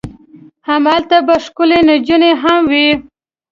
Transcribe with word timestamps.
همالته 0.67 1.17
به 1.27 1.35
ښکلې 1.45 1.79
نجونې 1.87 2.31
هم 2.43 2.61
وي. 2.71 2.89